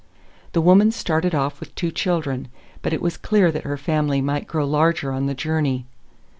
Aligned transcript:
The 0.53 0.61
woman 0.61 0.89
started 0.89 1.35
off 1.35 1.59
with 1.59 1.75
two 1.75 1.91
children, 1.91 2.47
but 2.81 2.91
it 2.91 3.03
was 3.03 3.17
clear 3.17 3.51
that 3.51 3.65
her 3.65 3.77
family 3.77 4.19
might 4.19 4.47
grow 4.47 4.65
larger 4.65 5.11
on 5.11 5.27
the 5.27 5.35
journey. 5.35 5.85